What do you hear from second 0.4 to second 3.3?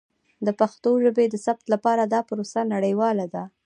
د پښتو ژبې د ثبت لپاره دا پروسه نړیواله